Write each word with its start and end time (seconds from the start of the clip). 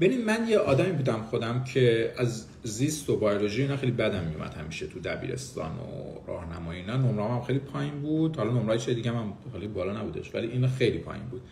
ببین 0.00 0.24
من 0.24 0.48
یه 0.48 0.58
آدمی 0.58 0.92
بودم 0.92 1.22
خودم 1.22 1.64
که 1.64 2.12
از 2.16 2.46
زیست 2.62 3.10
و 3.10 3.16
بیولوژی 3.16 3.62
اینا 3.62 3.76
خیلی 3.76 3.92
بدم 3.92 4.24
میومد 4.24 4.54
همیشه 4.54 4.86
تو 4.86 5.00
دبیرستان 5.00 5.70
و 5.70 6.26
راهنمایی 6.26 6.80
اینا. 6.80 6.96
نمرام 6.96 7.30
هم 7.30 7.42
خیلی 7.42 7.58
پایین 7.58 8.02
بود. 8.02 8.36
حالا 8.36 8.50
نمرای 8.50 8.78
چیز 8.78 8.94
دیگه 8.94 9.10
هم 9.10 9.32
خیلی 9.52 9.68
بالا 9.68 10.00
نبودش 10.00 10.34
ولی 10.34 10.46
این 10.46 10.68
خیلی 10.68 10.98
پایین 10.98 11.24
بود. 11.24 11.42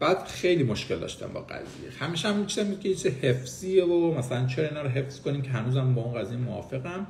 بعد 0.00 0.24
خیلی 0.24 0.62
مشکل 0.62 0.98
داشتم 0.98 1.26
با 1.32 1.40
قضیه. 1.40 1.90
همیشه 2.00 2.28
هم 2.28 2.46
چیزی 2.46 2.76
که 2.76 2.94
چه 2.94 3.10
حفظیه 3.10 3.84
و 3.84 4.14
مثلا 4.18 4.46
چرا 4.46 4.68
اینا 4.68 4.82
رو 4.82 4.88
حفظ 4.88 5.20
کنیم 5.20 5.42
که 5.42 5.50
هنوزم 5.50 5.94
با 5.94 6.02
اون 6.02 6.20
قضیه 6.20 6.36
موافقم. 6.36 7.06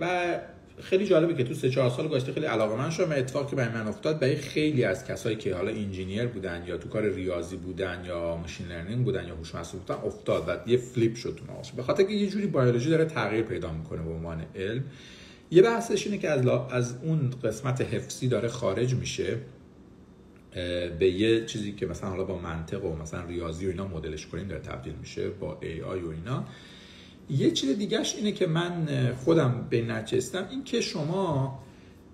و 0.00 0.34
خیلی 0.82 1.06
جالبه 1.06 1.34
که 1.34 1.44
تو 1.44 1.54
سه 1.54 1.70
چهار 1.70 1.90
سال 1.90 2.08
گذشته 2.08 2.32
خیلی 2.32 2.46
علاقه‌مند 2.46 2.90
شدم. 2.90 3.12
اتفاقی 3.12 3.56
برای 3.56 3.74
من 3.74 3.86
افتاد 3.86 4.18
برای 4.18 4.36
خیلی 4.36 4.84
از 4.84 5.04
کسایی 5.04 5.36
که 5.36 5.54
حالا 5.54 5.70
engineer 5.70 6.26
بودن 6.26 6.64
یا 6.66 6.76
تو 6.76 6.88
کار 6.88 7.08
ریاضی 7.08 7.56
بودن 7.56 8.04
یا 8.06 8.36
machine 8.36 8.66
learning 8.66 9.04
بودن 9.04 9.28
یا 9.28 9.34
هوش 9.34 9.54
مصنوعی 9.54 9.86
بودن 9.86 10.00
افتاد 10.06 10.44
و 10.48 10.70
یه 10.70 10.76
flip 10.76 11.14
شد 11.14 11.38
تو 11.46 11.52
مغزش 11.52 11.72
به 11.72 11.82
خاطر 11.82 12.02
که 12.02 12.12
یه 12.12 12.26
جوری 12.26 12.46
بیولوژی 12.46 12.90
داره 12.90 13.04
تغییر 13.04 13.42
پیدا 13.42 13.72
می‌کنه 13.72 14.02
به 14.02 14.10
عنوان 14.10 14.44
علم. 14.56 14.84
یه 15.50 15.62
بحثش 15.62 16.06
اینه 16.06 16.18
که 16.18 16.28
از, 16.28 16.46
از 16.70 16.94
اون 17.02 17.30
قسمت 17.44 17.80
حفظی 17.80 18.28
داره 18.28 18.48
خارج 18.48 18.94
میشه 18.94 19.36
به 20.98 21.10
یه 21.10 21.44
چیزی 21.44 21.72
که 21.72 21.86
مثلا 21.86 22.10
حالا 22.10 22.24
با 22.24 22.38
منطق 22.38 22.84
و 22.84 22.96
مثلا 22.96 23.24
ریاضی 23.24 23.66
و 23.66 23.70
اینا 23.70 23.88
مدلش 23.88 24.26
کنیم 24.26 24.48
داره 24.48 24.60
تبدیل 24.60 24.94
میشه 25.00 25.28
با 25.28 25.58
ای 25.62 25.82
آی 25.82 26.00
و 26.00 26.10
اینا. 26.10 26.44
یه 27.30 27.50
چیز 27.50 27.78
دیگهش 27.78 28.14
اینه 28.14 28.32
که 28.32 28.46
من 28.46 28.88
خودم 29.24 29.66
به 29.70 29.82
نچستم. 29.82 30.46
این 30.50 30.64
که 30.64 30.80
شما 30.80 31.58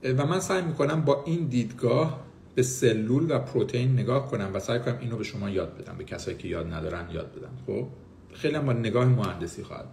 و 0.02 0.26
من 0.26 0.40
سعی 0.40 0.62
می‌کنم 0.62 1.04
با 1.04 1.24
این 1.26 1.46
دیدگاه 1.46 2.24
به 2.54 2.62
سلول 2.62 3.30
و 3.30 3.38
پروتئین 3.38 3.92
نگاه 3.92 4.30
کنم 4.30 4.50
و 4.54 4.60
سعی 4.60 4.78
کنم 4.78 4.98
اینو 5.00 5.16
به 5.16 5.24
شما 5.24 5.50
یاد 5.50 5.78
بدم 5.78 5.94
به 5.98 6.04
کسایی 6.04 6.36
که 6.36 6.48
یاد 6.48 6.72
ندارن 6.72 7.10
یاد 7.12 7.32
بدم. 7.32 7.50
خب؟ 7.66 7.86
خیلی 8.32 8.54
هم 8.54 8.66
با 8.66 8.72
نگاه 8.72 9.04
مهندسی 9.04 9.62
خواهد 9.62 9.86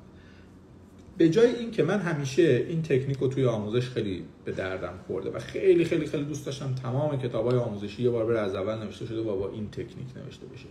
به 1.18 1.30
جای 1.30 1.56
این 1.56 1.72
که 1.72 1.84
من 1.84 2.00
همیشه 2.00 2.66
این 2.70 2.82
تکنیک 2.82 3.18
رو 3.18 3.28
توی 3.28 3.46
آموزش 3.46 3.90
خیلی 3.90 4.24
به 4.46 4.52
دردم 4.52 4.94
خورده 5.08 5.30
و 5.30 5.40
خیلی 5.40 5.86
خیلی 5.86 6.06
خیلی 6.06 6.24
دوست 6.24 6.46
داشتم 6.46 6.76
تمام 6.84 7.20
کتاب 7.20 7.48
های 7.48 7.60
آموزشی 7.60 8.04
یه 8.04 8.10
بار 8.10 8.26
بر 8.26 8.34
از 8.34 8.56
اول 8.56 8.76
نوشته 8.76 9.06
شده 9.06 9.22
و 9.22 9.40
با 9.40 9.50
این 9.50 9.68
تکنیک 9.72 10.18
نوشته 10.24 10.46
بشه. 10.46 10.66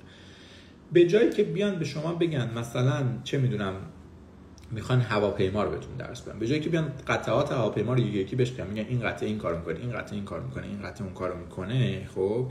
به 0.92 1.06
جایی 1.06 1.30
که 1.30 1.44
بیان 1.44 1.78
به 1.78 1.84
شما 1.84 2.14
بگن 2.14 2.50
مثلا 2.58 3.04
چه 3.24 3.38
می‌دونم 3.38 3.74
می‌خوان 4.70 5.00
هواپیما 5.00 5.64
رو 5.64 5.70
بهتون 5.70 5.96
درس 5.98 6.20
بدن. 6.20 6.38
به 6.38 6.46
جایی 6.46 6.60
که 6.60 6.70
بیان 6.70 6.92
قطعات 7.08 7.52
هواپیما 7.52 7.92
رو 7.92 7.98
یکی 7.98 8.18
یکی 8.18 8.36
بشکنن 8.36 8.66
میگن 8.66 8.88
این 8.88 9.00
قطعه 9.00 9.28
این 9.28 9.38
کارو 9.38 9.58
می‌کنه 9.58 9.78
این 9.78 9.92
قطعه 9.92 10.14
این 10.14 10.24
کارو 10.24 10.44
می‌کنه 10.44 10.66
این 10.66 10.82
قطعه 10.82 11.04
اون 11.04 11.14
کارو 11.14 11.38
می‌کنه 11.38 12.08
خب؟ 12.14 12.46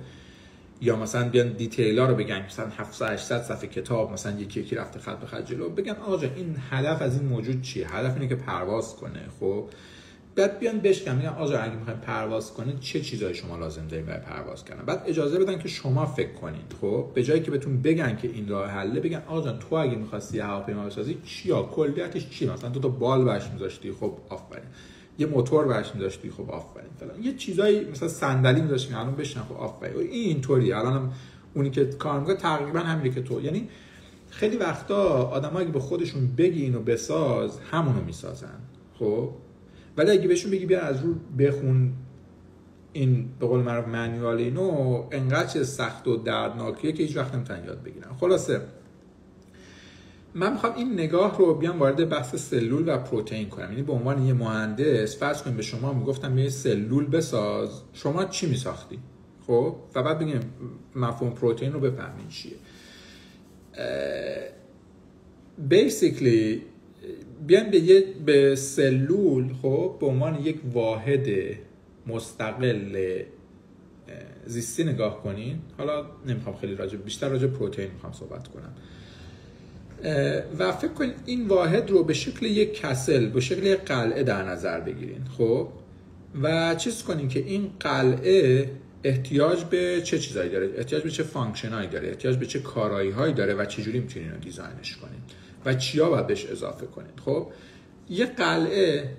یا 0.81 0.95
مثلا 0.95 1.29
بیان 1.29 1.49
دیتیل 1.49 1.99
ها 1.99 2.05
رو 2.05 2.15
بگن 2.15 2.45
مثلا 2.45 2.69
700 2.77 3.11
800 3.11 3.41
صفحه 3.41 3.67
کتاب 3.67 4.11
مثلا 4.11 4.39
یکی 4.39 4.59
یکی 4.59 4.75
رفته 4.75 4.99
خط 4.99 5.19
به 5.19 5.27
خط 5.27 5.45
جلو 5.45 5.69
بگن 5.69 5.91
آقا 5.91 6.21
این 6.35 6.55
هدف 6.69 7.01
از 7.01 7.19
این 7.19 7.29
موجود 7.29 7.61
چیه؟ 7.61 7.95
هدف 7.95 8.13
اینه 8.13 8.27
که 8.27 8.35
پرواز 8.35 8.95
کنه 8.95 9.21
خب؟ 9.39 9.69
بعد 10.39 10.59
بیان 10.59 10.79
بشکن. 10.79 11.15
میگن 11.15 11.29
آقا 11.29 11.57
اگه 11.57 11.75
می‌خواین 11.75 11.99
پرواز 11.99 12.53
کنید 12.53 12.79
چه 12.79 13.01
چیزایی 13.01 13.35
شما 13.35 13.57
لازم 13.57 13.87
دارین 13.87 14.05
برای 14.05 14.19
پرواز 14.19 14.65
کردن؟ 14.65 14.85
بعد 14.85 15.03
اجازه 15.05 15.39
بدن 15.39 15.59
که 15.59 15.67
شما 15.67 16.05
فکر 16.05 16.31
کنید. 16.31 16.75
خب 16.81 17.05
به 17.13 17.23
جایی 17.23 17.41
که 17.41 17.51
بهتون 17.51 17.81
بگن 17.81 18.15
که 18.15 18.27
این 18.27 18.47
راه 18.47 18.69
حله 18.69 18.99
بگن 18.99 19.21
آقا 19.27 19.41
جان 19.41 19.59
تو 19.59 19.75
اگه 19.75 19.95
می‌خواستی 19.95 20.39
هواپیما 20.39 20.85
بسازی 20.85 21.17
چیا؟ 21.25 21.63
کلیتش 21.63 22.29
چی؟ 22.29 22.49
مثلا 22.49 22.69
دو 22.69 22.79
تا 22.79 22.87
بال 22.87 23.25
برش 23.25 23.49
میذاشتی 23.53 23.91
خب 23.91 24.13
آفرین. 24.29 24.65
یه 25.19 25.25
موتور 25.25 25.67
برش 25.67 25.95
میذاشتی 25.95 26.29
خب 26.29 26.51
آفرین. 26.51 26.89
فلان. 26.99 27.23
یه 27.23 27.35
چیزایی 27.35 27.85
مثلا 27.85 28.09
صندلی 28.09 28.61
میذاشتی 28.61 28.93
الان 28.93 29.15
بشن 29.15 29.41
خب 29.41 29.55
آفرین. 29.55 29.97
این 29.97 30.09
اینطوری. 30.09 30.73
الانم 30.73 31.13
اونی 31.53 31.69
که 31.69 31.85
کار 31.85 32.19
می‌کنه 32.19 32.35
تقریبا 32.35 32.79
همینه 32.79 33.15
که 33.15 33.21
تو. 33.21 33.41
یعنی 33.41 33.69
خیلی 34.29 34.57
وقتا 34.57 35.03
آدمایی 35.23 35.67
به 35.67 35.79
خودشون 35.79 36.35
بگی 36.37 36.61
اینو 36.61 36.79
بساز 36.79 37.59
همونو 37.71 38.01
می‌سازن. 38.01 38.59
خب؟ 38.99 39.29
ولی 39.99 40.11
اگه 40.11 40.27
بهشون 40.27 40.51
بگی 40.51 40.65
بیا 40.65 40.81
از 40.81 41.01
رو 41.03 41.13
بخون 41.39 41.93
این 42.93 43.29
به 43.39 43.45
قول 43.45 43.59
معروف 43.59 43.87
منیوال 43.87 44.37
اینو 44.37 45.03
انقدر 45.11 45.63
سخت 45.63 46.07
و 46.07 46.17
دردناکیه 46.17 46.91
که 46.91 47.03
هیچ 47.03 47.17
وقت 47.17 47.35
نمی‌تونن 47.35 47.65
یاد 47.65 47.83
بگیرن. 47.83 48.13
خلاصه 48.19 48.61
من 50.33 50.53
می‌خوام 50.53 50.75
این 50.75 50.93
نگاه 50.93 51.37
رو 51.37 51.53
بیام 51.53 51.79
وارد 51.79 52.09
بحث 52.09 52.35
سلول 52.35 52.83
و 52.89 52.97
پروتئین 52.97 53.49
کنم. 53.49 53.69
یعنی 53.69 53.83
به 53.83 53.93
عنوان 53.93 54.25
یه 54.25 54.33
مهندس 54.33 55.17
فرض 55.17 55.41
کنیم 55.41 55.57
به 55.57 55.63
شما 55.63 55.93
می‌گفتم 55.93 56.37
یه 56.37 56.49
سلول 56.49 57.05
بساز 57.05 57.81
شما 57.93 58.25
چی 58.25 58.49
میساختی؟ 58.49 58.99
خب؟ 59.47 59.75
و 59.95 60.03
بعد 60.03 60.19
بگیم 60.19 60.39
مفهوم 60.95 61.31
پروتئین 61.31 61.73
رو 61.73 61.79
بفهمین 61.79 62.27
چیه. 62.27 62.55
basically 65.69 66.61
بیاین 67.49 67.69
به 67.69 67.79
یه 67.79 68.03
به 68.25 68.55
سلول 68.55 69.53
خب 69.61 69.95
به 69.99 70.05
عنوان 70.05 70.39
یک 70.43 70.57
واحد 70.73 71.27
مستقل 72.07 73.23
زیستی 74.45 74.83
نگاه 74.83 75.23
کنین. 75.23 75.59
حالا 75.77 76.05
نمی‌خوام 76.25 76.57
خیلی 76.57 76.75
راجع 76.75 76.97
بیشتر 76.97 77.29
راجع 77.29 77.47
پروتئین 77.47 77.91
می‌خوام 77.91 78.13
صحبت 78.13 78.47
کنم. 78.47 78.73
و 80.59 80.71
فکر 80.71 80.91
کنید 80.91 81.13
این 81.25 81.47
واحد 81.47 81.89
رو 81.89 82.03
به 82.03 82.13
شکل 82.13 82.45
یک 82.45 82.81
castle 82.81 83.29
به 83.29 83.41
شکل 83.41 83.63
یک 83.65 83.79
قلعه 83.79 84.23
در 84.23 84.43
نظر 84.43 84.79
بگیرین 84.79 85.23
خب؟ 85.37 85.67
و 86.41 86.75
چیز 86.75 87.03
کنین 87.03 87.27
که 87.29 87.39
این 87.39 87.69
قلعه 87.79 88.69
احتیاج 89.03 89.63
به 89.63 90.01
چه 90.01 90.19
چیزایی 90.19 90.49
داره؟ 90.49 90.69
احتیاج 90.77 91.03
به 91.03 91.09
چه 91.09 91.23
function 91.23 91.74
ایی 91.74 91.87
داره؟ 91.87 92.07
احتیاج 92.07 92.37
به 92.37 92.45
چه 92.45 92.59
کارایی 92.59 93.11
هایی 93.11 93.33
داره؟ 93.33 93.53
و 93.53 93.65
چجوری 93.65 93.99
می‌تونین 93.99 94.31
رو 94.31 94.37
design 94.37 94.82
ش 94.82 94.97
کنین؟ 94.97 95.19
و 95.65 95.73
چیا 95.73 96.09
باید 96.09 96.27
بهش 96.27 96.45
اضافه 96.45 96.85
کنید. 96.85 97.19
خب 97.25 97.47
یه 98.09 98.25
قلعه 98.25 99.15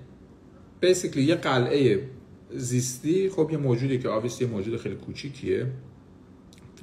basically 0.81 1.23
یه 1.23 1.35
قلعه 1.35 2.09
زیستی 2.51 3.29
خب 3.29 3.49
یه 3.53 3.59
موجودی 3.59 3.99
که 3.99 4.09
آویس 4.09 4.41
یه 4.41 4.47
موجود 4.47 4.81
خیلی 4.81 4.95
کوچیکیه. 4.95 5.67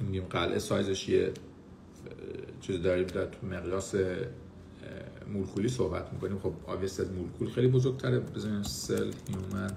میگیم 0.00 0.24
قلعه 0.24 0.58
سایزش 0.58 1.08
یه 1.08 1.32
چیز 2.60 2.82
داریم 2.82 3.06
در 3.06 3.24
تو 3.24 3.46
مقیاس 3.46 3.94
مولکولی 5.32 5.68
صحبت 5.68 6.12
می‌کنیم. 6.12 6.38
خب 6.38 6.52
آویس 6.66 7.00
از 7.00 7.10
مولکول 7.10 7.50
خیلی 7.50 7.68
بزرگتره. 7.68 8.18
بزنیم 8.18 8.62
cell 8.62 9.12
human 9.28 9.76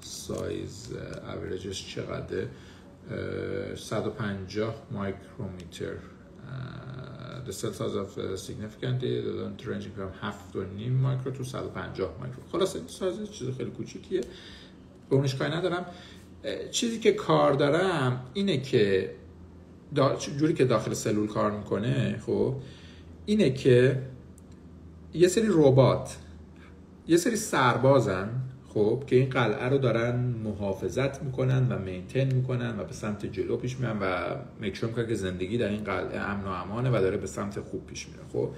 size 0.00 0.88
average 1.34 1.81
ش 1.81 1.94
چقدره؟ 1.94 2.48
150 3.76 4.82
مایکرومتر 4.90 5.94
the 7.46 7.52
cell 7.52 7.72
size 7.72 7.96
of 8.04 8.10
significantly 8.46 9.12
ranging 9.70 9.92
from 9.96 10.10
7 10.20 10.56
و 10.56 10.62
نیم 10.76 10.92
مایکرو 10.92 11.30
تو 11.30 11.44
150 11.44 12.16
مایکرو 12.20 12.42
خلاص 12.52 12.76
این 12.76 12.84
سایز 12.88 13.30
چیز 13.30 13.48
خیلی 13.56 13.70
کوچیکیه. 13.70 14.20
به 15.10 15.16
اونش 15.16 15.34
کاری 15.34 15.52
ندارم 15.52 15.86
چیزی 16.70 16.98
که 16.98 17.12
کار 17.12 17.52
دارم 17.52 18.24
اینه 18.34 18.60
که 18.60 19.14
جوری 20.38 20.54
که 20.54 20.64
داخل 20.64 20.94
سلول 20.94 21.26
کار 21.26 21.50
می‌کنه 21.50 22.22
خب 22.26 22.54
اینه 23.26 23.50
که 23.50 24.02
یه 25.14 25.28
سری 25.28 25.46
ربات 25.48 26.16
یه 27.08 27.16
سری 27.16 27.36
سربازن 27.36 28.42
خب 28.74 29.04
که 29.06 29.16
این 29.16 29.30
قلعه 29.30 29.68
رو 29.68 29.78
دارن 29.78 30.16
محافظت 30.44 31.22
می‌کنن 31.22 31.68
و 31.68 31.78
مینتین 31.78 32.34
می‌کنن 32.34 32.80
و 32.80 32.84
به 32.84 32.92
سمت 32.92 33.26
جلو 33.26 33.56
پیش 33.56 33.80
میرن 33.80 33.98
و 34.02 34.36
مکشور 34.60 34.88
می‌کنن 34.88 35.06
که 35.06 35.14
زندگی 35.14 35.58
در 35.58 35.68
این 35.68 35.84
قلعه 35.84 36.18
امن 36.18 36.44
و 36.44 36.48
امانه 36.48 36.90
و 36.90 36.92
داره 36.92 37.16
به 37.16 37.26
سمت 37.26 37.60
خوب 37.60 37.86
پیش 37.86 38.06
میره. 38.08 38.20
خب 38.32 38.48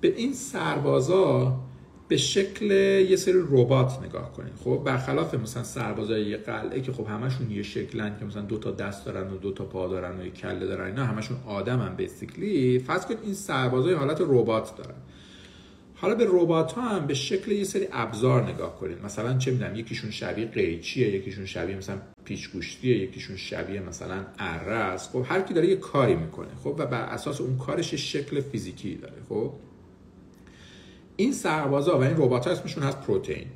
به 0.00 0.16
این 0.16 0.32
سربازا 0.32 1.60
به 2.08 2.16
شکل 2.16 2.70
یه 3.10 3.16
سری 3.16 3.34
ربات 3.50 4.02
نگاه 4.02 4.32
کنید 4.32 4.52
خب 4.64 4.82
برخلاف 4.84 5.34
مثلا 5.34 5.62
سربازای 5.62 6.26
یه 6.26 6.36
قلعه 6.36 6.80
که 6.80 6.92
خب 6.92 7.06
همشون 7.06 7.50
یه 7.50 7.62
شکلن 7.62 8.18
که 8.18 8.24
مثلا 8.24 8.42
دو 8.42 8.58
تا 8.58 8.70
دست 8.70 9.06
دارن 9.06 9.30
و 9.30 9.36
دو 9.36 9.52
تا 9.52 9.64
پا 9.64 9.88
دارن 9.88 10.20
و 10.20 10.24
یه 10.24 10.30
کله 10.30 10.66
دارن 10.66 10.86
اینا 10.86 11.04
همشون 11.04 11.36
آدمن 11.46 11.96
بیسیکلی 11.96 12.78
فرض 12.78 13.06
کنید 13.06 13.18
این 13.22 13.34
سربازای 13.34 13.94
حالت 13.94 14.20
ربات 14.20 14.76
دارن. 14.76 14.94
حالا 16.04 16.16
به 16.16 16.26
ربات 16.28 16.72
ها 16.72 16.82
هم 16.82 17.06
به 17.06 17.14
شکل 17.14 17.52
یه 17.52 17.64
سری 17.64 17.88
ابزار 17.92 18.42
نگاه 18.42 18.78
کنید. 18.78 19.04
مثلا 19.04 19.38
چه 19.38 19.50
می‌دونم 19.50 19.74
یکیشون 19.74 20.10
شبیه 20.10 20.46
قیچیه 20.46 21.08
یکیشون 21.14 21.46
شبیه 21.46 21.76
مثلا 21.76 21.96
پیچگوشتیه 22.24 22.98
یکیشون 22.98 23.36
شبیه 23.36 23.80
مثلا 23.80 24.24
اره 24.38 24.74
است. 24.74 25.10
خب 25.10 25.24
هر 25.28 25.40
کی 25.40 25.54
داره 25.54 25.66
یه 25.68 25.76
کاری 25.76 26.14
می‌کنه 26.14 26.48
خب 26.64 26.74
و 26.78 26.86
بر 26.86 27.02
اساس 27.02 27.40
اون 27.40 27.58
کارش 27.58 27.94
شکل 27.94 28.40
فیزیکی 28.40 28.94
داره 28.94 29.14
خب. 29.28 29.52
این 31.16 31.32
سربازا 31.32 31.98
و 31.98 32.02
این 32.02 32.16
ربات 32.16 32.46
ها 32.46 32.52
اسمشون 32.52 32.82
هست 32.82 33.00
پروتئین. 33.00 33.46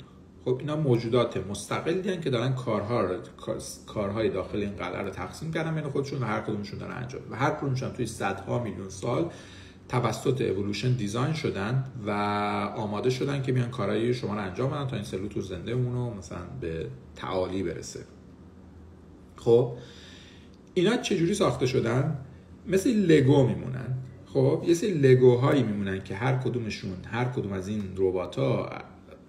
خب 0.45 0.57
اینا 0.59 0.77
موجودات 0.77 1.37
مستقلی 1.37 2.19
که 2.19 2.31
دارن 2.31 2.55
کارها 2.55 3.01
رو 3.01 3.17
کارهای 3.87 4.31
داخل 4.31 4.59
این 4.59 4.77
قلعه 4.77 5.03
رو 5.03 5.11
تقسیم 5.11 5.53
کردن 5.53 5.75
بین 5.75 5.85
خودشون 5.85 6.23
و 6.23 6.25
هر 6.25 6.41
کدومشون 6.41 6.79
دارن 6.79 6.97
انجام 6.97 7.21
و 7.31 7.37
هر 7.37 7.51
کدومشون 7.51 7.93
توی 7.93 8.07
صدها 8.07 8.63
میلیون 8.63 8.89
سال 8.89 9.31
توسط 9.89 10.41
اولوشن 10.41 10.93
دیزاین 10.93 11.35
شدن 11.35 11.85
و 12.07 12.11
آماده 12.77 13.11
شدن 13.11 13.43
که 13.43 13.53
بیان 13.53 13.71
کارهای 13.71 14.15
شما 14.15 14.35
رو 14.35 14.41
انجام 14.41 14.71
بدن 14.71 14.87
تا 14.87 14.97
این 14.97 15.05
سلول 15.05 15.29
تو 15.29 15.41
زنده 15.41 15.73
رو 15.73 16.15
مثلا 16.15 16.39
به 16.61 16.87
تعالی 17.17 17.63
برسه. 17.63 18.01
خب 19.37 19.73
اینا 20.75 20.97
چجوری 20.97 21.35
ساخته 21.35 21.67
شدن؟ 21.67 22.19
مثل 22.67 22.91
لگو 22.91 23.47
میمونن. 23.47 23.95
خب 24.27 24.63
یه 24.67 24.75
سری 24.75 24.91
لگوهایی 24.91 25.63
میمونن 25.63 26.05
که 26.05 26.15
هر 26.15 26.37
کدومشون 26.37 26.97
هر 27.05 27.25
کدوم 27.25 27.53
از 27.53 27.69
این 27.69 27.83
ربات 27.97 28.39
ها 28.39 28.71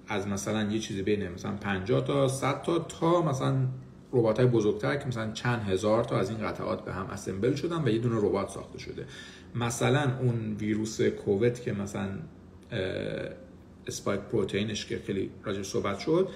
از 0.07 0.27
مثلا 0.27 0.71
یه 0.71 0.79
چیزی 0.79 1.01
بین 1.01 1.29
مثلا 1.29 1.51
50 1.51 2.03
تا 2.03 2.27
100 2.27 2.61
تا 2.61 2.79
تا 2.79 3.21
مثلا 3.21 3.67
ربات 4.13 4.39
های 4.39 4.47
بزرگتر 4.47 4.95
که 4.95 5.07
مثلا 5.07 5.31
چند 5.31 5.61
هزار 5.61 6.03
تا 6.03 6.17
از 6.17 6.29
این 6.29 6.39
قطعات 6.39 6.85
به 6.85 6.93
هم 6.93 7.05
assemble 7.05 7.55
شدن 7.55 7.83
و 7.85 7.89
یه 7.89 7.99
دونه 7.99 8.15
ربات 8.17 8.49
ساخته 8.49 8.79
شده. 8.79 9.05
مثلا 9.55 10.11
اون 10.21 10.55
ویروس 10.59 11.01
کووید 11.01 11.61
که 11.61 11.73
مثلا 11.73 12.09
spike 13.87 14.19
protein 14.19 14.70
ش 14.70 14.85
که 14.85 14.99
خیلی 15.07 15.29
راجع 15.43 15.63
صحبت 15.63 15.99
شد 15.99 16.29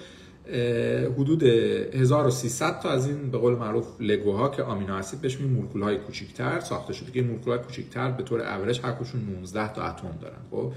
حدود 1.18 1.42
1300 1.42 2.80
تا 2.80 2.90
از 2.90 3.06
این 3.06 3.30
به 3.30 3.38
قول 3.38 3.54
معروف 3.54 3.86
لگوها 4.00 4.48
که 4.48 4.62
آمینو 4.62 4.94
اسید 4.94 5.20
بهش 5.20 5.36
میگیم 5.36 5.56
مولکول 5.56 5.82
های 5.82 5.96
کوچیک‌تر 5.96 6.60
ساخته 6.60 6.92
شده 6.92 7.12
که 7.12 7.22
مولکول 7.22 7.52
های 7.52 7.62
کوچیک‌تر 7.64 8.10
به 8.10 8.22
طور 8.22 8.40
اوریج 8.40 8.80
هر 8.82 8.92
کدومشون 8.92 9.20
19 9.20 9.72
تا 9.72 9.82
اتم 9.82 10.18
دارن 10.22 10.38
خب؟ 10.50 10.72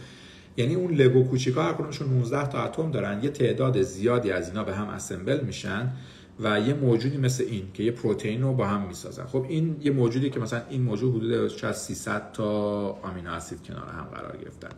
یعنی 0.57 0.75
اون 0.75 0.93
لگو 0.93 1.23
کوچیکا 1.23 1.63
هر 1.63 1.73
کدومشون 1.73 2.09
19 2.09 2.47
تا 2.47 2.63
اتم 2.63 2.91
دارن. 2.91 3.23
یه 3.23 3.29
تعداد 3.29 3.81
زیادی 3.81 4.31
از 4.31 4.49
اینا 4.49 4.63
به 4.63 4.75
هم 4.75 4.87
اسمبل 4.87 5.41
میشن. 5.45 5.91
و 6.39 6.59
یه 6.59 6.73
موجودی 6.73 7.17
مثل 7.17 7.43
این 7.43 7.63
که 7.73 7.83
یه 7.83 7.91
پروتئین 7.91 8.41
رو 8.41 8.53
با 8.53 8.67
هم 8.67 8.87
می‌سازن. 8.87 9.25
خب 9.25 9.45
این 9.49 9.77
یه 9.81 9.91
موجودی 9.91 10.29
که 10.29 10.39
مثلا 10.39 10.61
این 10.69 10.81
موجود 10.81 11.15
حدود 11.15 11.71
300 11.71 12.31
تا 12.31 12.51
آمینو 12.89 13.31
اسید 13.31 13.63
کنار 13.63 13.89
هم 13.89 14.03
قرار 14.03 14.37
گرفتن. 14.37 14.69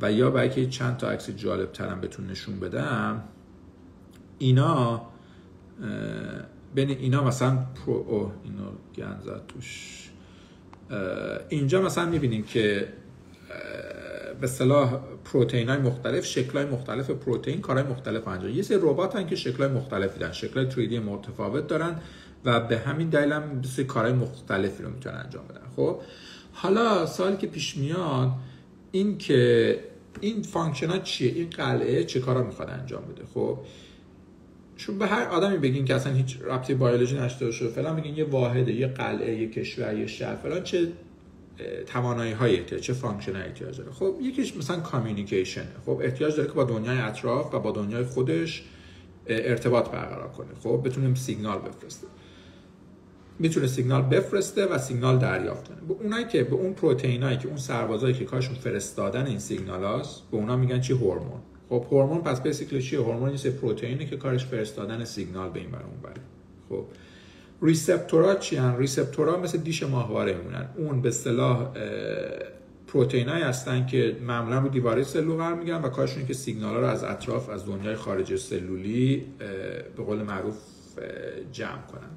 و 0.00 0.12
یا 0.12 0.30
برای 0.30 0.50
که 0.50 0.66
چند 0.66 0.96
تا 0.96 1.10
عکس 1.10 1.30
جالب 1.30 1.72
ترم 1.72 2.00
بهتون 2.00 2.26
نشون 2.26 2.60
بدم 2.60 3.24
اینا 4.38 5.02
بین 6.74 6.90
اینا 6.90 7.24
مثلا 7.24 7.58
پرو 7.74 7.94
او 7.94 8.32
اینو 8.44 8.70
گن 8.96 9.40
توش. 9.48 10.10
اینجا 11.48 11.82
مثلا 11.82 12.06
می‌بینیم 12.06 12.42
که 12.42 12.88
به 14.40 14.46
اصطلاح 14.46 15.00
پروتئین 15.24 15.68
های 15.68 15.78
مختلف 15.78 16.24
شکل 16.24 16.58
های 16.58 16.66
مختلف 16.66 17.10
پروتئین 17.10 17.60
کارهای 17.60 17.92
مختلف 17.92 18.28
انجام. 18.28 18.50
یه 18.50 18.62
سری 18.62 18.78
ربات 18.80 19.16
هن 19.16 19.26
که 19.26 19.36
شکل 19.36 19.56
های 19.64 19.72
مختلفی 19.72 20.18
دارن 20.18 20.32
شکل 20.32 20.70
3D 20.70 20.92
متفاوت 20.92 21.66
دارن 21.66 22.00
و 22.44 22.60
به 22.60 22.78
همین 22.78 23.08
دلیل 23.08 23.32
هم 23.32 23.62
سری 23.62 23.84
کارهای 23.84 24.12
مختلفی 24.12 24.82
رو 24.82 24.90
می‌تونن 24.90 25.16
انجام 25.16 25.44
بدن. 25.48 25.60
خب 25.76 26.00
حالا 26.52 27.06
سوالی 27.06 27.36
که 27.36 27.46
پیش 27.46 27.76
میاد 27.76 28.30
این 28.92 29.18
که 29.18 29.80
این 30.20 30.42
function 30.42 30.86
ها 30.86 30.98
چیه؟ 30.98 31.32
این 31.32 31.50
قلعه 31.50 32.04
چه 32.04 32.20
کارا 32.20 32.42
می‌خواد 32.42 32.70
انجام 32.70 33.02
بده؟ 33.02 33.24
خب 33.34 33.58
شما 34.76 34.98
به 34.98 35.06
هر 35.06 35.22
آدمی 35.22 35.58
بگین 35.58 35.84
که 35.84 35.94
اصلا 35.94 36.12
هیچ 36.12 36.38
رابطه 36.40 36.74
بیولوژی 36.74 37.18
نشته 37.18 37.44
باشه 37.44 37.68
فلان 37.68 37.96
بگین 37.96 38.16
یه 38.16 38.24
واحده 38.24 38.72
یه 38.72 38.86
قلعه 38.86 39.40
یه 39.40 39.50
کشور 39.50 39.98
یه 39.98 40.06
شهر 40.06 40.36
فلان 40.36 40.62
چه 40.62 40.88
توانایی 41.86 42.32
های 42.32 42.56
احتیاج 42.56 42.82
چه 42.82 42.92
function 42.92 43.36
احتیاج 43.36 43.78
داره. 43.78 43.90
خب 43.90 44.14
یکیش 44.22 44.56
مثلا 44.56 44.80
communication 44.80 45.66
خب 45.86 46.00
احتیاج 46.04 46.36
داره 46.36 46.48
که 46.48 46.54
با 46.54 46.64
دنیای 46.64 46.98
اطراف 46.98 47.54
و 47.54 47.58
با 47.58 47.70
دنیای 47.70 48.04
خودش 48.04 48.64
ارتباط 49.26 49.90
برقرار 49.90 50.28
کنه. 50.28 50.48
خب 50.62 50.82
بتونیم 50.84 51.14
سیگنال 51.14 51.58
بفرسته 51.58 52.06
می‌تونه 53.38 53.66
سیگنال 53.66 54.02
بفرسته 54.02 54.66
و 54.66 54.78
سیگنال 54.78 55.18
دریافت 55.18 55.68
کنه. 55.68 55.76
به 55.88 55.94
اونایی 55.94 56.24
که 56.24 56.44
به 56.44 56.54
اون 56.54 56.72
پروتئینایی 56.72 57.38
که 57.38 57.48
اون 57.48 57.56
سربازایی 57.56 58.14
که 58.14 58.24
کارشون 58.24 58.54
فرستادن 58.54 59.26
این 59.26 59.38
سیگنال 59.38 59.84
هاست 59.84 60.22
به 60.30 60.36
اونا 60.36 60.56
میگن 60.56 60.80
چی؟ 60.80 60.92
هورمون. 60.92 61.40
خب 61.68 61.86
هورمون 61.90 62.20
پس 62.20 62.42
basically 62.42 62.82
چیه؟ 62.82 63.00
هورمون 63.00 63.34
یه 63.44 63.50
پروتئینه 63.50 64.06
که 64.06 64.16
کارش 64.16 64.46
فرستادن 64.46 65.04
سیگنال 65.04 65.50
به 65.50 65.60
این 65.60 65.70
بر 65.70 65.82
اون 65.82 66.00
بره 66.02 66.22
خب 66.68 66.84
receptor 67.62 68.26
ا 68.26 68.34
چی 68.34 68.56
هن؟ 68.56 68.76
receptor 68.76 69.33
ا 69.33 69.40
مثل 69.40 69.58
دیش 69.58 69.82
ماهواره 69.82 70.34
میمونن. 70.34 70.68
اون 70.76 71.02
به 71.02 71.08
اصطلاح 71.08 71.72
پروتئینایی 72.86 73.42
هستن 73.42 73.86
که 73.86 74.16
معمولا 74.22 74.58
رو 74.58 74.68
دیواره 74.68 75.02
سلول 75.02 75.36
قرار 75.36 75.54
می‌گیرن 75.54 75.82
و 75.82 75.88
کارشون 75.88 76.26
که 76.26 76.34
سیگنال 76.34 76.74
ها 76.74 76.80
رو 76.80 76.86
از 76.86 77.04
اطراف 77.04 77.48
از 77.48 77.66
دنیای 77.66 77.94
خارج 77.94 78.36
سلولی 78.36 79.26
به 79.96 80.02
قول 80.02 80.22
معروف 80.22 80.56
جمع 81.52 81.82
کنن. 81.82 82.10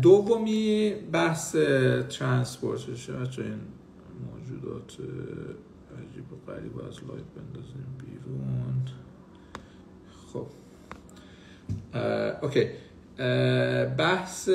دومی 0.00 0.94
بحث 1.12 1.56
transportation 2.10 3.05
ه 3.05 3.12
این 3.12 3.60
موجودات 4.30 4.96
عجیب 5.98 6.32
و 6.32 6.36
غریب 6.52 6.78
از 6.78 6.98
لایت 7.08 7.24
بندازیم 7.36 7.86
بیرون. 7.98 8.86
خب. 10.32 10.46
okay. 12.42 12.66
بحث 13.98 14.48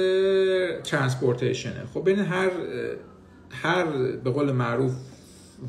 transportation 0.83 1.72
ه. 1.73 1.85
خب 1.93 2.05
بین 2.05 2.19
هر 2.19 2.51
هر 3.49 3.85
به 4.23 4.31
قول 4.31 4.51
معروف 4.51 4.91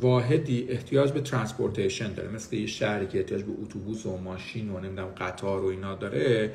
واحدی 0.01 0.67
احتیاج 0.69 1.13
به 1.13 1.21
transportation 1.21 2.13
داره. 2.13 2.29
مثل 2.29 2.57
یه 2.57 2.67
شهری 2.67 3.07
که 3.07 3.19
احتیاج 3.19 3.43
به 3.43 3.53
اتوبوس 3.63 4.07
و 4.07 4.17
ماشین 4.17 4.71
و 4.71 4.81
نمی‌دونم 4.81 5.09
قطار 5.09 5.65
و 5.65 5.67
اینا 5.67 5.95
داره 5.95 6.53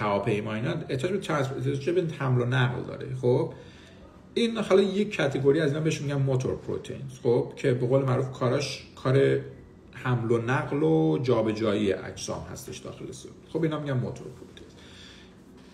هواپیما 0.00 0.54
اینا 0.54 0.74
احتیاج 0.88 1.12
به 1.12 1.18
transportation 1.18 1.94
به 1.94 2.04
حمل 2.18 2.40
و 2.40 2.44
نقل 2.44 2.82
داره. 2.82 3.14
خب 3.14 3.52
این 4.34 4.58
حالا 4.58 4.82
یک 4.82 5.16
category 5.16 5.60
از 5.60 5.70
اینا 5.70 5.84
بهش 5.84 6.00
میگن 6.00 6.14
motor 6.14 6.56
protein 6.56 7.02
خب 7.22 7.52
که 7.56 7.74
به 7.74 7.86
قول 7.86 8.02
معروف 8.02 8.32
کاراش 8.32 8.86
کار 8.96 9.40
حمل 10.04 10.30
و 10.30 10.38
نقل 10.38 10.82
و 10.82 11.18
جابجایی 11.22 11.92
اجسام 11.92 12.46
هستش 12.52 12.78
داخل 12.78 13.12
سلول 13.12 13.34
خب 13.52 13.62
اینا 13.62 13.80
میگن 13.80 13.92
موتور 13.92 14.26
پروتئین 14.26 14.70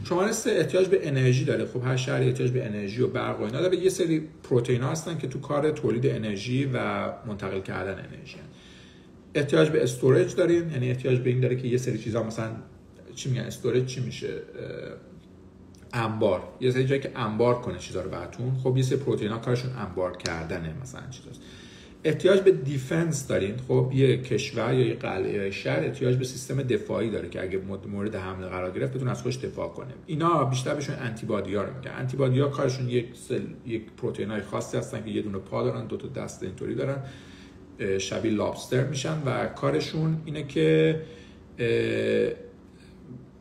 شماره 0.04 0.32
سه 0.32 0.50
احتیاج 0.50 0.88
به 0.88 1.08
انرژی 1.08 1.44
داره. 1.44 1.66
خب 1.66 1.84
هر 1.84 1.96
شهری 1.96 2.26
احتیاج 2.26 2.50
به 2.50 2.66
انرژی 2.66 3.02
و 3.02 3.06
برق 3.06 3.40
و 3.40 3.42
اینا 3.42 3.60
داره. 3.60 3.76
یه 3.76 3.90
سری 3.90 4.28
پروتئین 4.50 4.82
ها 4.82 4.90
هستن 4.90 5.18
که 5.18 5.26
تو 5.26 5.40
کار 5.40 5.70
تولید 5.70 6.06
انرژی 6.06 6.64
و 6.64 7.08
منتقل 7.26 7.60
کردن 7.60 7.92
انرژی 7.92 8.36
هن. 8.36 8.44
احتیاج 9.34 9.68
به 9.68 9.82
استورج 9.82 10.34
داریم. 10.34 10.70
یعنی 10.70 10.90
احتیاج 10.90 11.18
به 11.18 11.30
این 11.30 11.40
داره 11.40 11.56
که 11.56 11.68
یه 11.68 11.78
سری 11.78 11.98
چیزا 11.98 12.22
مثلا 12.22 12.50
چی 13.14 13.30
میگن؟ 13.30 13.42
استورج 13.42 13.86
چی 13.86 14.00
میشه؟ 14.00 14.42
انبار. 15.92 16.42
یه 16.60 16.70
سری 16.70 16.84
جایی 16.84 17.00
که 17.00 17.10
انبار 17.16 17.60
کنه 17.60 17.78
چیزا 17.78 18.02
رو 18.02 18.10
براتون. 18.10 18.56
خب 18.62 18.76
یه 18.76 18.82
سری 18.82 18.98
پروتئین 18.98 19.30
ها 19.30 19.38
کارشون 19.38 19.72
انبار 19.72 20.16
کردنه 20.16 20.74
مثلا 20.82 21.02
چیزاست. 21.10 21.40
احتیاج 22.06 22.40
به 22.40 22.50
defense 22.50 23.26
دارین. 23.26 23.54
خب 23.68 23.90
یه 23.94 24.16
کشور 24.16 24.74
یا 24.74 24.86
یه 24.86 24.94
قلعه 24.94 25.32
یا 25.32 25.50
شهر 25.50 25.80
احتیاج 25.80 26.16
به 26.16 26.24
سیستم 26.24 26.62
دفاعی 26.62 27.10
داره 27.10 27.28
که 27.28 27.42
اگه 27.42 27.60
مورد 27.88 28.14
حمله 28.14 28.46
قرار 28.46 28.70
گرفت 28.70 28.92
بتونه 28.92 29.10
از 29.10 29.22
خودش 29.22 29.36
دفاع 29.36 29.68
کنه. 29.68 29.94
اینا 30.06 30.44
بیشتر 30.44 30.74
بهشون 30.74 30.94
antibody 30.94 31.26
ها 31.26 31.38
رو 31.38 31.76
میگن. 31.76 31.90
antibody 31.98 32.40
ها 32.40 32.48
کارشون 32.48 32.88
یک 32.88 33.06
cell، 33.28 33.40
یک 33.66 33.82
پروتئین 33.96 34.30
های 34.30 34.40
خاصی 34.40 34.76
هستن 34.76 35.04
که 35.04 35.10
یه 35.10 35.22
دونه 35.22 35.38
پا 35.38 35.62
دارن 35.62 35.86
دو 35.86 35.96
تا 35.96 36.08
دست 36.08 36.42
اینطوری 36.42 36.74
دارن. 36.74 36.98
شبیه 37.98 38.32
lobster 38.32 38.84
میشن 38.84 39.22
و 39.26 39.46
کارشون 39.46 40.16
اینه 40.24 40.42
که 40.42 41.00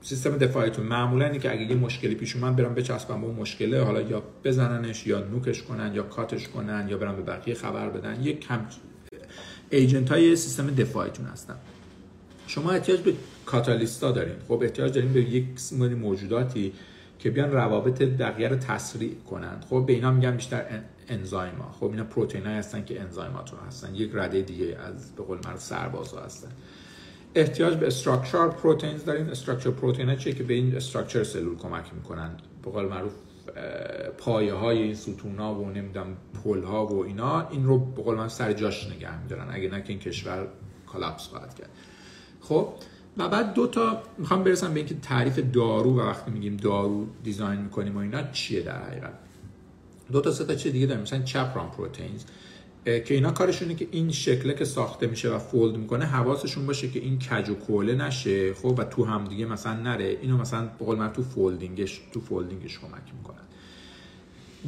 سیستم 0.05 0.37
دفاعیتون. 0.37 0.85
معمولا 0.85 1.25
اینه 1.25 1.39
که 1.39 1.51
اگه 1.51 1.61
یه 1.61 1.75
مشکلی 1.75 2.15
پیش 2.15 2.35
اومد 2.35 2.55
برن 2.55 2.73
بچسبن 2.73 3.21
به 3.21 3.27
اون 3.27 3.35
مشکله. 3.35 3.83
حالا 3.83 4.01
یا 4.01 4.23
بزننش 4.43 5.07
یا 5.07 5.19
nuke 5.19 5.49
ش 5.49 5.63
کنن 5.63 5.95
یا 5.95 6.03
cut 6.03 6.30
ش 6.30 6.47
کنن 6.47 6.87
یا 6.89 6.97
برن 6.97 7.15
به 7.15 7.21
بقیه 7.21 7.55
خبر 7.55 7.89
بدن. 7.89 8.23
یک 8.23 8.39
کم 8.39 8.65
agent 9.69 10.09
های 10.11 10.35
سیستم 10.35 10.67
دفاعیتون 10.67 11.25
هستن. 11.25 11.55
شما 12.47 12.71
احتیاج 12.71 12.99
به 12.99 13.13
کاتالیستا 13.45 14.11
دارین. 14.11 14.35
خب 14.47 14.59
احتیاج 14.63 14.93
دارین 14.93 15.13
به 15.13 15.21
یک 15.21 15.45
سری 15.55 15.95
موجوداتی 15.95 16.73
که 17.19 17.29
بیان 17.29 17.51
روابط 17.51 18.01
دقیقه 18.01 18.49
رو 18.49 18.55
تسریع 18.55 19.15
کنند. 19.29 19.65
خب 19.69 19.83
به 19.87 19.93
اینا 19.93 20.11
میگن 20.11 20.35
بیشتر 20.35 20.65
enzyme 21.07 21.55
ها 21.55 21.71
خب 21.71 21.85
اینا 21.85 22.03
پروتئین 22.03 22.45
هستن 22.45 22.85
که 22.85 23.01
enzyme 23.01 23.44
ات 23.44 23.51
رو 23.51 23.57
هستن. 23.67 23.95
یک 23.95 24.11
رده 24.13 24.41
دیگه 24.41 24.77
از 24.79 25.15
به 25.15 25.23
قول 25.23 25.37
سربازا 25.57 26.19
هستن. 26.21 26.49
احتیاج 27.35 27.75
به 27.75 27.87
structure 27.87 28.47
proteins 28.47 29.05
داریم 29.05 29.29
structure 29.29 29.71
protein 29.71 30.15
چیه 30.15 30.33
که 30.33 30.43
به 30.43 30.53
این 30.53 30.75
structure 30.75 31.23
سلول 31.23 31.57
کمک 31.57 31.93
می‌کنن؟ 31.93 32.31
به 32.63 32.71
قول 32.71 32.85
معروف 32.85 33.13
پایه 34.17 34.53
های 34.53 34.81
این 34.81 34.95
ستون 34.95 35.39
ها 35.39 35.55
و 35.55 35.69
نمی‌دونم 35.69 36.17
پل 36.43 36.63
ها 36.63 36.85
و 36.85 37.05
اینا 37.05 37.49
این 37.49 37.65
رو 37.65 37.79
به 37.79 38.01
قول 38.01 38.15
معروف 38.15 38.27
سر 38.27 38.53
جاش 38.53 38.87
نگه 38.87 39.21
میدارن. 39.21 39.47
اگه 39.51 39.69
نه 39.69 39.81
که 39.81 39.89
این 39.89 39.99
کشور 39.99 40.47
collapse 40.87 41.27
خواهد 41.27 41.55
کرد. 41.55 41.69
خب 42.41 42.69
و 43.17 43.29
بعد 43.29 43.53
دو 43.53 43.67
تا 43.67 44.03
می‌خوام 44.17 44.43
برسم 44.43 44.73
به 44.73 44.79
اینکه 44.79 44.95
تعریف 44.95 45.39
دارو 45.39 45.95
و 45.95 45.99
وقتی 45.99 46.31
میگیم 46.31 46.57
دارو 46.57 47.07
design 47.23 47.61
می‌کنیم 47.61 47.95
و 47.95 47.99
اینا 47.99 48.31
چیه 48.31 48.61
در 48.61 48.83
حقیقت؟ 48.83 49.13
دو 50.11 50.21
تا 50.21 50.31
سه 50.31 50.45
تا 50.45 50.55
چیز 50.55 50.71
دیگه 50.71 50.85
داریم. 50.85 51.03
مثلا 51.03 51.23
chaperone 51.23 51.71
proteins. 51.71 52.23
که 52.85 53.13
اینا 53.13 53.31
کارشونه 53.31 53.75
که 53.75 53.87
این 53.91 54.11
شکله 54.11 54.53
که 54.53 54.65
ساخته 54.65 55.07
میشه 55.07 55.29
و 55.29 55.39
fold 55.39 55.77
می‌کنه 55.77 56.05
حواسشون 56.05 56.65
باشه 56.65 56.89
که 56.89 56.99
این 56.99 57.19
کج 57.19 57.49
و 57.49 57.55
کوله 57.55 57.95
نشه 57.95 58.53
خب؟ 58.53 58.75
و 58.79 58.83
تو 58.83 59.05
هم 59.05 59.23
دیگه 59.23 59.45
مثلا 59.45 59.73
نره. 59.73 60.17
اینو 60.21 60.37
مثلا 60.37 60.65
به 60.79 60.85
قول 60.85 61.07
تو 61.07 61.23
folding 61.23 61.84
ش 61.84 62.01
تو 62.13 62.19
folding 62.19 62.66
ش 62.66 62.79
کمک 62.79 63.13
می‌کنن. 63.17 63.35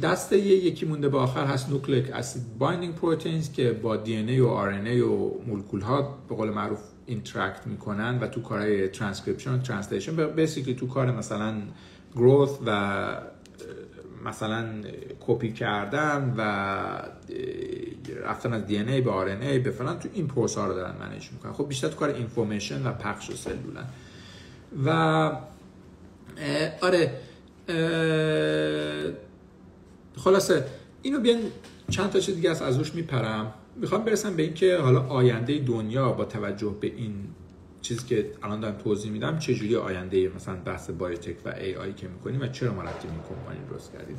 دسته 0.02 0.38
یکی 0.38 0.86
مونده 0.86 1.08
به 1.08 1.18
آخر 1.18 1.44
هست 1.44 1.70
nucleic 1.70 2.10
acid 2.10 2.58
binding 2.58 2.94
proteins 2.94 3.52
که 3.52 3.72
با 3.72 3.96
دی 3.96 4.16
ان 4.16 4.28
ای 4.28 4.40
و 4.40 4.46
آر 4.46 4.68
ان 4.68 4.86
ای 4.86 5.00
و 5.00 5.30
مولکول 5.46 5.80
ها 5.80 6.18
به 6.28 6.34
قول 6.34 6.50
معروف 6.50 6.80
interact 7.06 7.66
می‌کنن 7.66 8.18
و 8.18 8.26
تو 8.26 8.42
کارهای 8.42 8.88
ترانسکریپشن 8.88 9.54
و 9.54 9.58
ترنسلیشن 9.58 10.26
بیسیکلی 10.26 10.74
تو 10.74 10.86
کار 10.86 11.10
مثلا 11.10 11.62
growth 12.16 12.50
و 12.66 13.20
مثلا 14.24 14.66
کپی 15.20 15.52
کردن 15.52 16.34
و 16.36 17.02
رفتن 18.24 18.52
از 18.52 18.66
DNA 18.66 19.00
به 19.00 19.10
RNA 19.10 19.58
به 19.58 19.70
فلان 19.70 19.98
تو 19.98 20.08
این 20.14 20.26
پروسه 20.26 20.64
رو 20.64 20.74
دارن 20.74 20.94
manage 21.00 21.28
می‌کنن. 21.32 21.52
خب 21.52 21.68
بیشتر 21.68 21.88
تو 21.88 21.96
کار 21.96 22.08
information 22.08 22.86
و 22.86 22.92
پخش 22.92 23.30
سلولن. 23.34 23.86
و 24.84 24.90
آره 26.80 27.12
خلاصه 30.16 30.64
اینو 31.02 31.20
بیان 31.20 31.38
چند 31.90 32.10
تا 32.10 32.20
چیز 32.20 32.34
دیگه 32.34 32.50
از 32.50 32.62
ازش 32.62 32.94
میپرم. 32.94 33.54
می‌خوام 33.76 34.04
برسم 34.04 34.36
به 34.36 34.42
اینکه 34.42 34.76
حالا 34.76 35.00
آینده 35.00 35.58
دنیا 35.58 36.12
با 36.12 36.24
توجه 36.24 36.76
به 36.80 36.86
این 36.86 37.14
چیزی 37.82 38.06
که 38.06 38.30
الان 38.42 38.60
دارم 38.60 38.74
توضیح 38.74 39.12
میدم 39.12 39.38
چجوری 39.38 39.76
آینده 39.76 40.28
مثلا 40.36 40.56
بحث 40.64 40.90
بایوتک 40.90 41.36
و 41.44 41.48
ای 41.48 41.74
آی 41.74 41.92
که 41.92 42.08
می‌کنیم 42.08 42.40
و 42.40 42.46
چرا 42.46 42.74
ما 42.74 42.82
رفتیم 42.82 43.10
این 43.10 43.20
کمپانی 43.20 43.58
درست 43.70 43.92
کردیم؟ 43.92 44.18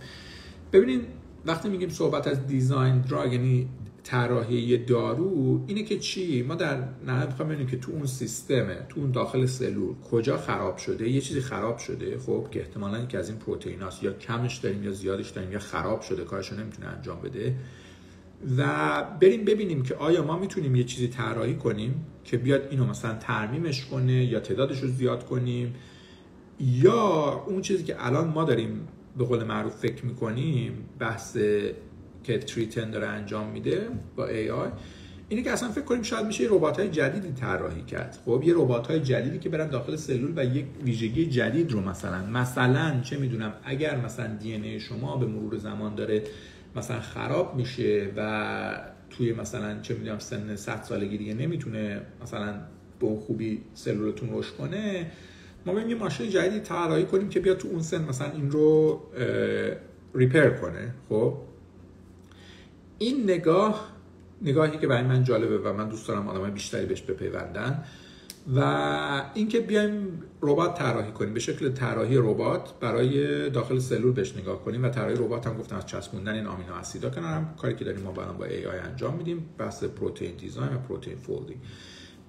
ببینید 0.73 1.05
وقتی 1.45 1.69
میگیم 1.69 1.89
صحبت 1.89 2.27
از 2.27 2.47
دیزاین 2.47 3.01
دراگ 3.01 3.33
یعنی 3.33 3.69
طراحی 4.09 4.77
دارو 4.77 5.63
اینه 5.67 5.83
که 5.83 5.99
چی؟ 5.99 6.41
ما 6.41 6.55
در 6.55 6.83
نه 7.07 7.25
می‌خوام 7.25 7.49
ببینیم 7.49 7.67
که 7.67 7.77
تو 7.77 7.91
اون 7.91 8.05
سیستمه 8.05 8.85
تو 8.89 8.99
اون 8.99 9.11
داخل 9.11 9.45
سلول 9.45 9.95
کجا 10.11 10.37
خراب 10.37 10.77
شده؟ 10.77 11.09
یه 11.09 11.21
چیزی 11.21 11.41
خراب 11.41 11.77
شده؟ 11.77 12.17
خب 12.17 12.47
که 12.51 12.59
احتمالاً 12.59 13.05
که 13.05 13.17
از 13.17 13.29
این 13.29 13.37
پروتئیناست 13.37 14.03
یا 14.03 14.13
کمش 14.13 14.57
داریم 14.57 14.83
یا 14.83 14.91
زیادش 14.91 15.29
داریم 15.29 15.51
یا 15.51 15.59
خراب 15.59 16.01
شده 16.01 16.23
کارشو 16.23 16.55
نمی‌تونه 16.55 16.87
انجام 16.87 17.21
بده. 17.21 17.55
و 18.57 18.67
بریم 19.21 19.45
ببینیم 19.45 19.83
که 19.83 19.95
آیا 19.95 20.23
ما 20.23 20.39
می‌تونیم 20.39 20.75
یه 20.75 20.83
چیزی 20.83 21.07
طراحی 21.07 21.55
کنیم 21.55 22.05
که 22.23 22.37
بیاد 22.37 22.67
اینو 22.71 22.85
مثلا 22.85 23.13
ترمیمش 23.13 23.85
کنه 23.85 24.25
یا 24.25 24.39
تعدادش 24.39 24.79
رو 24.79 24.87
زیاد 24.87 25.25
کنیم 25.25 25.75
یا 26.59 27.43
اون 27.47 27.61
چیزی 27.61 27.83
که 27.83 28.05
الان 28.05 28.27
ما 28.27 28.43
داریم 28.43 28.87
به 29.17 29.25
قول 29.25 29.43
معروف 29.43 29.75
فکر 29.75 30.05
می‌کنیم 30.05 30.73
بحث 30.99 31.37
که 32.23 32.37
تریتن 32.37 32.91
داره 32.91 33.07
انجام 33.07 33.49
میده 33.49 33.87
با 34.15 34.27
ای 34.27 34.49
آی 34.49 34.69
اینه 35.29 35.43
که 35.43 35.51
اصلا 35.51 35.69
فکر 35.69 35.83
کنیم 35.83 36.01
شاید 36.01 36.25
میشه 36.25 36.47
ربات 36.49 36.79
های 36.79 36.89
جدیدی 36.89 37.31
طراحی 37.31 37.81
کرد. 37.81 38.17
خب 38.25 38.43
یه 38.45 38.53
ربات 38.57 38.87
های 38.87 38.99
جدیدی 38.99 39.39
که 39.39 39.49
برن 39.49 39.67
داخل 39.67 39.95
سلول 39.95 40.33
و 40.35 40.45
یک 40.45 40.65
ویژگی 40.83 41.25
جدید 41.25 41.71
رو 41.71 41.81
مثلا 41.81 42.25
مثلا 42.25 43.01
چه 43.01 43.17
می‌دونم 43.17 43.53
اگر 43.63 43.97
مثلا 43.97 44.27
دی 44.27 44.53
ای 44.53 44.79
شما 44.79 45.17
به 45.17 45.25
مرور 45.25 45.57
زمان 45.57 45.95
داره 45.95 46.23
مثلا 46.75 46.99
خراب 46.99 47.55
میشه 47.55 48.11
و 48.17 48.91
توی 49.09 49.33
مثلا 49.33 49.79
چه 49.81 49.93
می‌دونم 49.93 50.19
سن 50.19 50.55
100 50.55 50.83
سالگی 50.83 51.17
دیگه 51.17 51.33
نمی‌تونه 51.33 52.01
مثلا 52.23 52.53
به 52.99 53.07
خوبی 53.07 53.61
سلولتون 53.73 54.29
رشد 54.31 54.55
کنه 54.55 55.11
ما 55.65 55.73
بریم 55.73 55.89
یه 55.89 55.95
ماشین 55.95 56.29
جدیدی 56.29 56.59
طراحی 56.59 57.03
کنیم 57.03 57.29
که 57.29 57.39
بیاد 57.39 57.57
تو 57.57 57.67
اون 57.67 57.81
سن 57.81 58.03
مثلا 58.03 58.31
این 58.31 58.51
رو 58.51 58.99
repair 60.15 60.49
کنه. 60.49 60.93
خب 61.09 61.37
این 62.99 63.23
نگاه 63.23 63.89
نگاهی 64.41 64.77
که 64.77 64.87
برای 64.87 65.03
من 65.03 65.23
جالبه 65.23 65.57
و 65.57 65.73
من 65.73 65.89
دوست 65.89 66.07
دارم 66.07 66.27
آدمای 66.27 66.51
بیشتری 66.51 66.85
بهش 66.85 67.01
بپیوندن 67.01 67.83
و 68.55 68.59
اینکه 69.33 69.59
بیایم 69.59 70.23
ربات 70.41 70.77
طراحی 70.77 71.11
کنیم. 71.11 71.33
به 71.33 71.39
شکل 71.39 71.69
طراحی 71.69 72.17
ربات 72.17 72.79
برای 72.79 73.49
داخل 73.49 73.79
سلول 73.79 74.11
بهش 74.11 74.37
نگاه 74.37 74.63
کنیم 74.65 74.83
و 74.83 74.89
طراحی 74.89 75.15
ربات 75.15 75.47
هم 75.47 75.57
گفتم 75.57 75.75
از 75.75 75.85
چسبوندن 75.85 76.33
این 76.33 76.45
amino 76.45 76.73
acid 76.73 77.09
ا 77.09 77.16
کنار 77.16 77.42
هم 77.42 77.55
کاری 77.61 77.75
که 77.75 77.85
داریم 77.85 78.01
ما 78.01 78.11
با 78.11 78.23
با 78.23 78.45
AI 78.45 78.77
انجام 78.77 79.15
میدیم 79.15 79.45
بحث 79.57 79.83
protein 79.83 80.35
design 80.35 80.73
و 80.73 80.77
protein 80.77 81.17
folding. 81.17 81.59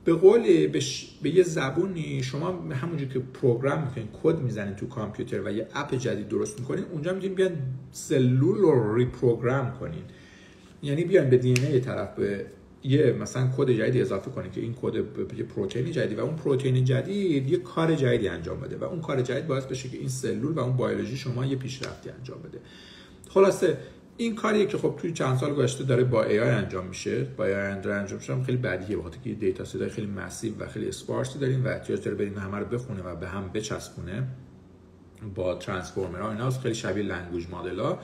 به 0.05 0.13
قول 0.15 0.67
به, 0.67 0.81
به 1.23 1.31
یه 1.31 1.43
زبونی 1.43 2.23
شما 2.23 2.49
همونجور 2.73 3.09
که 3.09 3.19
program 3.19 3.83
می‌کنین 3.83 4.09
کد 4.23 4.39
می‌زنین 4.39 4.75
تو 4.75 4.87
کامپیوتر 4.87 5.41
و 5.45 5.53
یه 5.53 5.67
app 5.75 5.95
جدید 5.95 6.29
درست 6.29 6.61
می‌کنین 6.61 6.85
اونجا 6.93 7.13
می‌تونین 7.13 7.35
بیان 7.35 7.53
سلول 7.93 8.59
رو 8.59 8.95
reprogram 8.95 9.73
کنین. 9.81 10.03
یعنی 10.83 11.05
بیان 11.05 11.31
به 11.31 11.39
DNA 11.39 11.81
طرف 11.81 12.47
یه 12.83 13.13
مثلا 13.13 13.51
کد 13.57 13.71
جدیدی 13.71 14.01
اضافه 14.01 14.31
کنید 14.31 14.53
که 14.53 14.61
این 14.61 14.75
کد 14.83 14.95
یه 15.39 15.45
پروتئین 15.45 15.91
جدید 15.91 16.19
و 16.19 16.25
اون 16.25 16.37
پروتئین 16.37 16.85
جدید 16.85 17.51
یه 17.51 17.59
کار 17.59 17.95
جدیدی 17.95 18.29
انجام 18.29 18.61
بده 18.61 18.77
و 18.77 18.85
اون 18.85 19.01
کار 19.01 19.23
جدید 19.23 19.47
باعث 19.47 19.65
بشه 19.65 19.89
که 19.89 19.99
این 19.99 20.09
سلول 20.09 20.53
و 20.53 20.59
اون 20.59 20.77
بیولوژی 20.77 21.17
شما 21.17 21.47
یه 21.47 21.57
پیشرفتی 21.57 22.11
انجام 22.11 22.39
بده. 22.43 22.59
خلاصه 23.29 23.77
این 24.17 24.35
کاریه 24.35 24.67
که 24.67 24.79
خب 24.79 24.95
توی 24.99 25.13
چند 25.13 25.39
سال 25.39 25.55
گذشته 25.55 25.85
داره 25.85 26.05
با 26.05 26.25
AI 26.25 26.49
انجام 26.49 26.87
میشه. 26.87 27.25
با 27.25 27.45
AI 27.45 27.53
انجام 27.53 28.13
میشه 28.13 28.43
خیلی 28.43 28.59
بدیه 28.59 28.97
بخاطر 28.97 29.19
که 29.25 29.35
data 29.35 29.65
set 29.65 29.89
خیلی 29.89 30.07
massive 30.07 30.53
و 30.59 30.67
خیلی 30.67 30.89
sparse 30.89 31.32
ی 31.32 31.39
داریم 31.39 31.65
و 31.65 31.69
احتیاج 31.69 32.05
داره 32.05 32.17
بریم 32.17 32.39
همه 32.39 32.59
رو 32.59 32.65
بخونه 32.65 33.03
و 33.03 33.17
به 33.17 33.29
هم 33.29 33.51
بچسبونه. 33.55 34.29
با 35.35 35.55
transformer 35.55 36.24
ها 36.24 36.31
اینا 36.31 36.51
خیلی 36.51 36.75
شبیه 36.75 37.05
language 37.05 37.47
model 37.51 37.81
ها. 37.81 37.99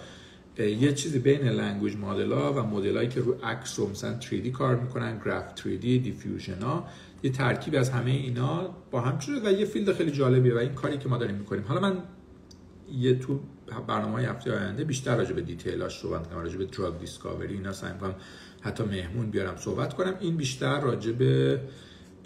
یه 0.58 0.92
چیزی 0.92 1.18
بین 1.18 1.48
language 1.48 1.96
model 1.96 2.32
ها 2.32 2.52
و 2.52 2.62
مدل 2.62 3.06
که 3.06 3.20
رو 3.20 3.32
عکس 3.42 3.78
و 3.78 3.90
مثلا 3.90 4.20
3D 4.20 4.48
کار 4.48 4.76
می‌کنن 4.76 5.18
گراف 5.24 5.44
3D 5.56 5.80
diffusion 5.80 6.62
ها 6.62 6.88
یه 7.22 7.30
ترکیب 7.30 7.74
از 7.74 7.90
همه 7.90 8.10
اینا 8.10 8.74
با 8.90 9.00
هم 9.00 9.18
شده 9.18 9.48
و 9.48 9.52
یه 9.52 9.64
field 9.64 9.92
خیلی 9.92 10.10
جالبیه 10.10 10.54
و 10.54 10.58
این 10.58 10.74
کاری 10.74 10.98
که 10.98 11.08
ما 11.08 11.18
داریم 11.18 11.34
می‌کنیم. 11.34 11.64
حالا 11.68 11.80
من 11.80 11.96
یه 12.92 13.14
تو 13.14 13.40
برنامه 13.88 14.12
های 14.12 14.24
هفته 14.24 14.58
آینده 14.58 14.84
بیشتر 14.84 15.16
راجع 15.16 15.32
به 15.32 15.40
detail 15.40 15.84
اش 15.84 15.98
صحبت 15.98 16.26
کنم 16.26 16.38
راجع 16.38 16.58
به 16.58 16.64
drug 16.64 16.98
discovery 16.98 17.54
اینا 17.54 17.72
سعی 17.72 17.90
حتی 18.60 18.84
مهمون 18.84 19.30
بیارم 19.30 19.56
صحبت 19.56 19.94
کنم. 19.94 20.14
این 20.20 20.36
بیشتر 20.36 20.80
راجع 20.80 21.12
به 21.12 21.60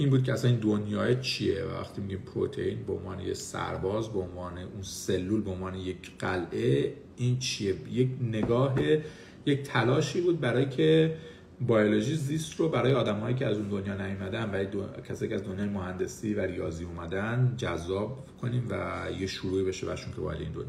این 0.01 0.11
بود 0.11 0.25
که 0.25 0.33
اصلا 0.33 0.51
این 0.51 0.61
دنیای 0.61 1.21
چیه؟ 1.21 1.65
وقتی 1.65 2.01
میگیم 2.01 2.19
پروتئین 2.19 2.83
به 2.87 2.93
عنوان 2.93 3.21
یه 3.21 3.35
سرباز 3.35 4.09
به 4.09 4.19
عنوان 4.19 4.59
اون 4.59 4.83
سلول 4.83 5.41
به 5.41 5.51
عنوان 5.51 5.75
یک 5.75 6.11
قلعه 6.19 6.95
این 7.17 7.39
چیه؟ 7.39 7.75
یک 7.91 8.09
نگاه 8.23 8.75
یک 9.47 9.63
تلاشی 9.63 10.21
بود 10.21 10.41
برای 10.41 10.69
که 10.69 11.17
بیولوژی 11.61 12.15
زیست 12.15 12.61
رو 12.61 12.69
برای 12.69 12.93
آدمایی 12.93 13.37
که 13.37 13.47
از 13.47 13.57
اون 13.57 13.69
دنیا 13.69 14.07
نیومدن 14.07 14.51
و 14.53 14.65
دو... 14.65 14.85
کسایی 15.09 15.29
که 15.29 15.35
از 15.35 15.45
دنیای 15.45 15.69
مهندسی 15.69 16.35
و 16.35 16.41
ریاضی 16.41 16.85
اومدن 16.85 17.55
جذاب 17.57 18.27
کنیم 18.41 18.67
و 18.71 19.05
یه 19.21 19.27
شروعی 19.27 19.65
بشه 19.65 19.87
برشون 19.87 20.13
که 20.13 20.21
وارد 20.21 20.41
این 20.41 20.53
دنیا 20.53 20.69